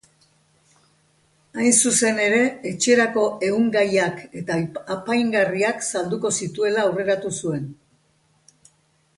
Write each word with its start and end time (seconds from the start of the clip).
Hain 1.63 1.75
zuzen 1.87 2.21
ere, 2.23 2.39
etxerako 2.69 3.25
ehun-gaiak 3.49 4.23
eta 4.41 4.57
apaingarriak 4.97 5.87
salduko 5.93 6.33
zituela 6.39 6.87
aurreratu 6.89 7.37
zuen. 7.43 7.73